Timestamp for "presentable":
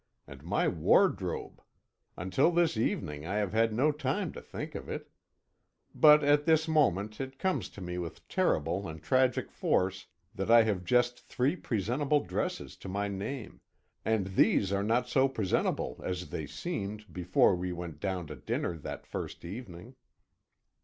11.55-12.21, 15.29-16.01